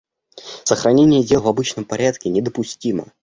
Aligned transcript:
Сохранение 0.63 1.23
дел 1.23 1.41
в 1.43 1.47
обычном 1.47 1.85
порядке 1.85 2.29
недопустимо. 2.29 3.11